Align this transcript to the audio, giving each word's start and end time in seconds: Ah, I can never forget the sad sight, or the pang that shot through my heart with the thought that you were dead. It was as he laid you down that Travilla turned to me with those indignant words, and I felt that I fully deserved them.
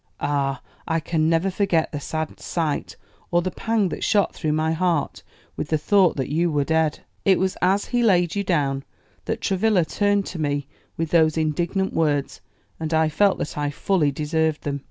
Ah, 0.19 0.63
I 0.87 0.99
can 0.99 1.29
never 1.29 1.51
forget 1.51 1.91
the 1.91 1.99
sad 1.99 2.39
sight, 2.39 2.97
or 3.29 3.43
the 3.43 3.51
pang 3.51 3.89
that 3.89 4.03
shot 4.03 4.33
through 4.33 4.53
my 4.53 4.71
heart 4.71 5.21
with 5.55 5.67
the 5.69 5.77
thought 5.77 6.15
that 6.15 6.29
you 6.29 6.49
were 6.51 6.63
dead. 6.63 7.01
It 7.23 7.37
was 7.37 7.55
as 7.61 7.85
he 7.85 8.01
laid 8.01 8.33
you 8.35 8.43
down 8.43 8.83
that 9.25 9.41
Travilla 9.41 9.85
turned 9.85 10.25
to 10.25 10.39
me 10.39 10.67
with 10.97 11.11
those 11.11 11.37
indignant 11.37 11.93
words, 11.93 12.41
and 12.79 12.95
I 12.95 13.09
felt 13.09 13.37
that 13.37 13.55
I 13.59 13.69
fully 13.69 14.11
deserved 14.11 14.63
them. 14.63 14.79